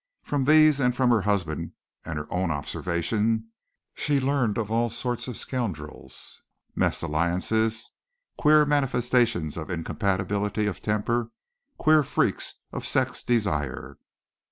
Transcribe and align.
From 0.23 0.45
these 0.45 0.79
and 0.79 0.95
from 0.95 1.11
her 1.11 1.21
husband 1.21 1.73
and 2.03 2.17
her 2.17 2.25
own 2.33 2.49
observation 2.49 3.51
she 3.93 4.19
learned 4.19 4.57
of 4.57 4.71
all 4.71 4.89
sorts 4.89 5.27
of 5.27 5.37
scoundrels, 5.37 6.41
mes 6.75 7.03
alliances, 7.03 7.91
queer 8.35 8.65
manifestations 8.65 9.57
of 9.57 9.69
incompatibility 9.69 10.65
of 10.65 10.81
temper, 10.81 11.29
queer 11.77 12.01
freaks 12.01 12.55
of 12.71 12.83
sex 12.83 13.21
desire. 13.21 13.99